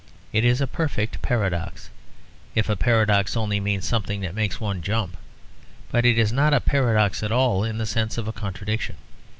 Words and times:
It 0.33 0.43
is 0.43 0.59
a 0.61 0.65
perfect 0.65 1.21
paradox, 1.21 1.91
if 2.55 2.69
a 2.69 2.75
paradox 2.75 3.37
only 3.37 3.59
means 3.59 3.85
something 3.87 4.21
that 4.21 4.33
makes 4.33 4.59
one 4.59 4.81
jump. 4.81 5.15
But 5.91 6.05
it 6.05 6.17
is 6.17 6.33
not 6.33 6.55
a 6.55 6.59
paradox 6.59 7.21
at 7.21 7.31
all 7.31 7.63
in 7.63 7.77
the 7.77 7.85
sense 7.85 8.17
of 8.17 8.27
a 8.27 8.33
contradiction. 8.33 8.95